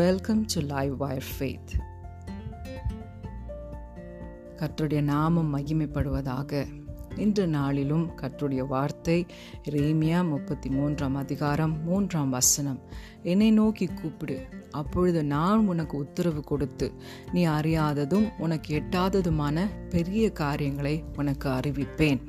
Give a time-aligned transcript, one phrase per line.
[0.00, 1.72] Welcome to live wire faith
[4.56, 6.66] கற்றுடைய நாமம் மகிமைப்படுவதாக
[7.16, 9.26] இன்று நாளிலும் கற்றுடைய வார்த்தை
[9.70, 12.80] ரேமியா முப்பத்தி மூன்றாம் அதிகாரம் மூன்றாம் வசனம்.
[13.22, 14.38] என்னை நோக்கி கூப்பிடு.
[14.70, 16.92] அப்பொழுது நான் உனக்கு உத்தரவு கொடுத்து
[17.32, 22.20] நீ அறியாததும் உனக்கு எட்டாததுமான பெரிய காரியங்களை உனக்கு அறிவிப்பேன்.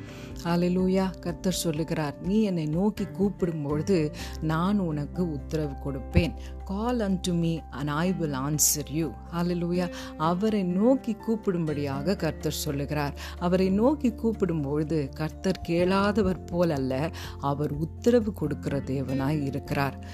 [0.44, 6.34] அலிலூயா கர்த்தர் சொல்லுகிறார் நீ என்னை நோக்கி கூப்பிடும்பொழுது நான் உனக்கு உத்தரவு கொடுப்பேன்.
[6.66, 13.14] Call unto me and I will answer you hallelujah அவரை நோக்கி கூப்பிடும்படியாக கர்த்தர் சொல்லுகிறார்.
[13.40, 20.06] அவரை நோக்கி கூப்பிடும்பொழுது கர்த்தர் கேளாதவர் போல் அல்ல அவர் உத்தரவு கொடுக்கிற தேவனாய் இருக்கிறார்.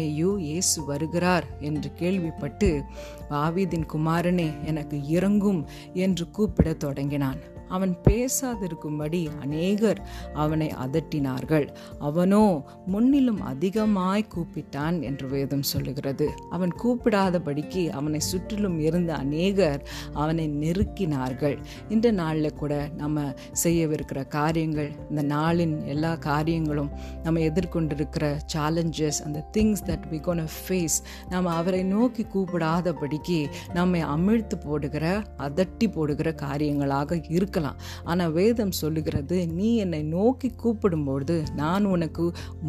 [0.00, 2.82] பர்த்திமேயு இயேசு வருகிறார் என்று கேள்விப்பட்டு
[3.30, 7.58] ஆவிதின் குமாரனே எனக்கு இறங்கும் என்று கூப்பிடத் தொடங்கினான்.
[7.70, 10.00] அவன் பேசாதிருக்கும்படி அநேகர்
[10.34, 11.66] அவனை அதட்டினார்கள்.
[12.08, 12.42] அவனோ
[12.86, 16.28] முன்னிலும் அதிகமாய் கூப்பிட்டான் என்று வேதம் சொல்லுகிறது.
[16.50, 19.80] அவன் கூப்பிடாதபடிக்கு அவனை சுற்றிலும் இருந்த அநேகர்
[20.14, 21.56] அவனை நெருக்கினார்கள்.
[21.88, 23.18] இந்த நாளில் கூட நம்ம
[23.64, 26.90] செய்யவிருக்கிற காரியங்கள் இந்த நாளின் எல்லா காரியங்களும்
[27.24, 28.24] நம்ம எதிர்கொண்டிருக்கிற
[28.54, 33.38] சேலஞ்சஸ் அந்த things that we gonna face நம்ம அவரை நோக்கி கூப்பிடாதபடிக்கு
[33.74, 35.04] நம்மை அமிழ்த்து போடுகிற
[35.46, 42.24] அதட்டி போடுகிற காரியங்களாக இருக்க இருக்கலாம் ஆனால் வேதம் சொல்லுகிறது நீ என்னை நோக்கி கூப்பிடும்பொழுது நான் உனக்கு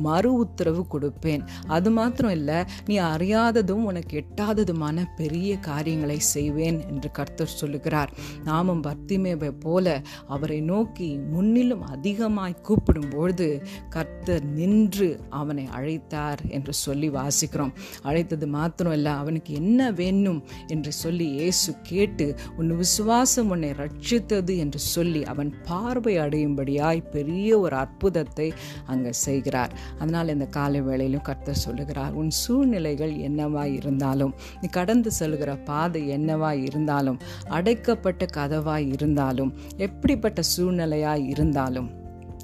[0.05, 1.43] மறு உத்தரவு கொடுப்பேன்.
[1.67, 8.11] அது மாத்திரம் இல்லை நீ அறியாததும் உனக்கு எட்டாததுமான பெரிய காரியங்களை செய்வேன் என்று கர்த்தர் சொல்லுகிறார்.
[8.43, 9.87] நாமும் பர்த்திமேவை போல
[10.27, 13.49] அவரை நோக்கி முன்னிலும் அதிகமாய் கூப்பிடும்பொழுது
[13.89, 15.09] கர்த்தர் நின்று
[15.41, 17.73] அவனை அழைத்தார் என்று சொல்லி வாசிக்கிறோம்.
[18.03, 22.25] அழைத்தது மாத்திரம் இல்லை அவனுக்கு என்ன வேணும் என்று சொல்லி இயேசு கேட்டு
[22.57, 28.53] உன் விசுவாசம் உன்னை ரட்சித்தது என்று சொல்லி அவன் பார்வை அடையும்படியாய் பெரிய ஒரு அற்புதத்தை
[28.85, 29.73] அங்கே செய்கிறார்.
[29.99, 36.63] அதனால் இந்த காலை வேளையிலும் கர்த்தர் சொல்லுகிறார் உன் சூழ்நிலைகள் என்னவாய் இருந்தாலும் நீ கடந்து செல்கிற பாதை என்னவாய்
[36.63, 42.00] இருந்தாலும் அடைக்கப்பட்ட கதவாய் இருந்தாலும் எப்படிப்பட்ட சூழ்நிலையாய் இருந்தாலும்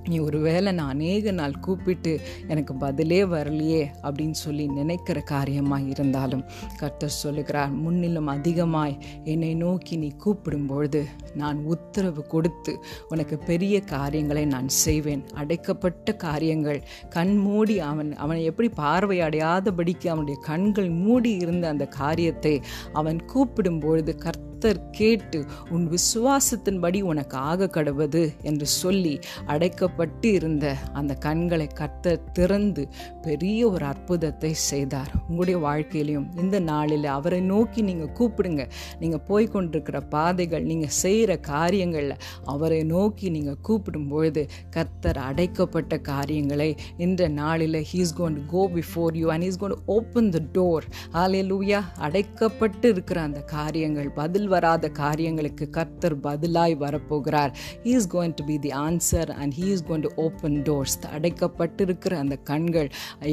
[0.07, 6.43] நீ ஒருவேளை நான் அநேக நாள் கூப்பிட்டு எனக்கு பதிலே வரலையே அப்படின்னு சொல்லி நினைக்கிற காரியமாக இருந்தாலும்
[6.77, 11.03] கர்த்தர் சொல்லுகிறார் முன்னிலும் அதிகமாய் என்னை நோக்கி நீ கூப்பிடும்பொழுது
[11.35, 12.79] நான் உத்தரவு கொடுத்து
[13.09, 15.25] உனக்கு பெரிய காரியங்களை நான் செய்வேன்.
[15.33, 22.61] அடைக்கப்பட்ட காரியங்கள் கண் மூடி அவன் அவனை எப்படி பார்வை அடையாதபடிக்கு அவனுடைய கண்கள் மூடி இருந்த அந்த காரியத்தை
[22.93, 29.11] அவன் கூப்பிடும்பொழுது கர்த்த கர்த்தர் கேட்டு உன் விசுவாசத்தின்படி உனக்கு ஆக கடவுது என்று சொல்லி
[29.47, 32.83] அடைக்கப்பட்டு இருந்த அந்த கண்களை கர்த்தர் திறந்து
[33.25, 35.11] பெரிய ஒரு அற்புதத்தை செய்தார்.
[35.27, 38.65] உங்களுடைய வாழ்க்கையிலையும் இந்த நாளில் அவரை நோக்கி நீங்கள் கூப்பிடுங்க.
[38.99, 47.29] நீங்கள் போய்கொண்டிருக்கிற பாதைகள் நீங்கள் செய்கிற காரியங்களில் அவரை நோக்கி நீங்கள் கூப்பிடும் பொழுது கர்த்தர் அடைக்கப்பட்ட காரியங்களை இந்த
[47.41, 50.87] நாளில் he's gonna go before you and he's gonna open the door
[51.51, 57.51] hallelujah அடைக்கப்பட்டு இருக்கிற அந்த காரியங்கள் பதில் வராத காரியங்களுக்கு கர்த்தர் பதிலாய் வரப்போகிறார்.
[57.83, 62.13] He is going to be the answer and he is going to open doors அடைக்கப்பட்டிருக்கிற
[62.23, 62.89] அந்த கண்கள்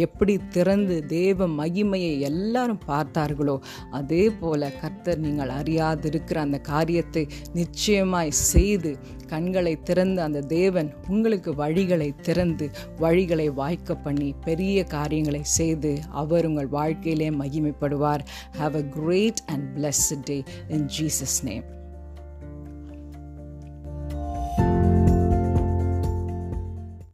[0.06, 3.56] எப்படி திறந்து தேவ மகிமையை எல்லாரும் பார்த்தார்களோ
[3.91, 8.92] அதே போல கர்த்தர் நீங்கள் அறியாதிருக்கிற அந்த காரியத்தை நிச்சயமாய் செய்து
[9.26, 12.66] கண்களை திறந்து அந்த தேவன் உங்களுக்கு வழிகளை திறந்து
[13.00, 15.92] வழிகளை வாய்க்க பண்ணி பெரிய காரியங்களை செய்து
[16.22, 18.22] அவர் உங்கள் வாழ்க்கையிலே மகிமைப்படுவார்.
[18.60, 20.36] Have a great and blessed day
[20.69, 21.84] in Jesus' name.